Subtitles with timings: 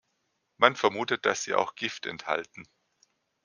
[0.57, 2.65] Man vermutet, dass sie auch Gift enthalten.